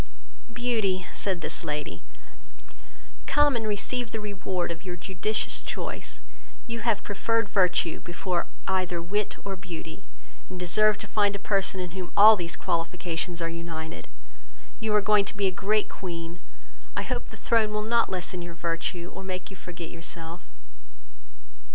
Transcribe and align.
"Beauty, 0.51 1.05
(said 1.13 1.41
this 1.41 1.63
lady,) 1.63 2.01
come 3.27 3.55
and 3.55 3.67
receive 3.67 4.09
the 4.11 4.19
reward 4.19 4.71
of 4.71 4.83
your 4.83 4.95
judicious 4.95 5.61
choice; 5.61 6.21
you 6.65 6.79
have 6.79 7.03
preferred 7.03 7.47
virtue 7.47 7.99
before 7.99 8.47
either 8.67 8.99
wit 8.99 9.35
or 9.45 9.55
beauty, 9.55 10.03
and 10.49 10.59
deserve 10.59 10.97
to 10.97 11.05
find 11.05 11.35
a 11.35 11.49
person 11.53 11.79
in 11.79 11.91
whom 11.91 12.11
all 12.17 12.35
these 12.35 12.55
qualifications 12.55 13.43
are 13.43 13.47
united: 13.49 14.07
you 14.79 14.91
are 14.95 15.01
going 15.01 15.23
to 15.23 15.37
be 15.37 15.45
a 15.45 15.51
great 15.51 15.87
Queen; 15.87 16.39
I 16.97 17.03
hope 17.03 17.27
the 17.29 17.37
throne 17.37 17.71
will 17.71 17.83
not 17.83 18.09
lessen 18.09 18.41
your 18.41 18.55
virtue, 18.55 19.11
or 19.13 19.23
make 19.23 19.51
you 19.51 19.55
forget 19.55 19.91
yourself. 19.91 20.41